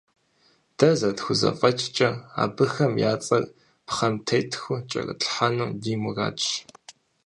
Дэ 0.77 0.89
зэрытхузэфӏэкӏкӏэ, 0.99 2.09
абыхэм 2.43 2.93
я 3.09 3.13
цӏэхэр 3.25 3.43
пхъэм 3.87 4.15
теттхэу 4.25 4.79
кӏэрытлъхьэну 4.89 5.71
ди 5.81 5.93
мурадщ. 6.01 6.49